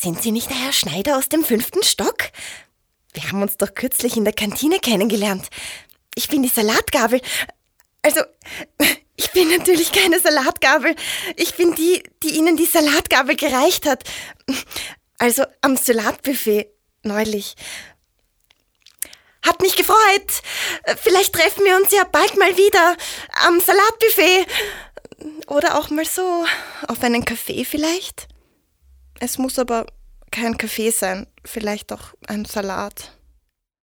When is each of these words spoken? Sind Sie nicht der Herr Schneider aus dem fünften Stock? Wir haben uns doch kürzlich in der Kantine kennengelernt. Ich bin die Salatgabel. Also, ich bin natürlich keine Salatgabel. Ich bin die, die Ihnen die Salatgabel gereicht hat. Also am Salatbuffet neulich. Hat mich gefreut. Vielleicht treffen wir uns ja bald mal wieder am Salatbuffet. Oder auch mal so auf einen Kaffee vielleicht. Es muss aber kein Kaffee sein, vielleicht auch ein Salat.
Sind 0.00 0.22
Sie 0.22 0.30
nicht 0.30 0.48
der 0.48 0.56
Herr 0.56 0.72
Schneider 0.72 1.18
aus 1.18 1.28
dem 1.28 1.44
fünften 1.44 1.82
Stock? 1.82 2.30
Wir 3.14 3.24
haben 3.24 3.42
uns 3.42 3.56
doch 3.56 3.74
kürzlich 3.74 4.16
in 4.16 4.24
der 4.24 4.32
Kantine 4.32 4.78
kennengelernt. 4.78 5.48
Ich 6.14 6.28
bin 6.28 6.44
die 6.44 6.48
Salatgabel. 6.48 7.20
Also, 8.02 8.20
ich 9.16 9.32
bin 9.32 9.48
natürlich 9.48 9.90
keine 9.90 10.20
Salatgabel. 10.20 10.94
Ich 11.34 11.56
bin 11.56 11.74
die, 11.74 12.04
die 12.22 12.36
Ihnen 12.36 12.56
die 12.56 12.66
Salatgabel 12.66 13.34
gereicht 13.34 13.86
hat. 13.86 14.04
Also 15.18 15.42
am 15.62 15.76
Salatbuffet 15.76 16.68
neulich. 17.02 17.56
Hat 19.44 19.60
mich 19.62 19.74
gefreut. 19.74 20.42
Vielleicht 21.02 21.32
treffen 21.32 21.64
wir 21.64 21.76
uns 21.76 21.90
ja 21.90 22.04
bald 22.04 22.36
mal 22.38 22.56
wieder 22.56 22.96
am 23.44 23.58
Salatbuffet. 23.58 24.46
Oder 25.48 25.76
auch 25.76 25.90
mal 25.90 26.04
so 26.04 26.46
auf 26.86 27.02
einen 27.02 27.24
Kaffee 27.24 27.64
vielleicht. 27.64 28.28
Es 29.20 29.38
muss 29.38 29.58
aber 29.58 29.86
kein 30.30 30.56
Kaffee 30.56 30.90
sein, 30.90 31.26
vielleicht 31.44 31.92
auch 31.92 32.14
ein 32.26 32.44
Salat. 32.44 33.17